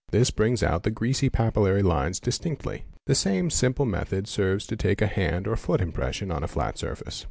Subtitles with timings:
[0.09, 2.85] This brings out the greasy papillary lines distinctly.
[3.05, 6.43] The same simple method | serves to take a hand or a foot impression on
[6.43, 7.19] a flat surface.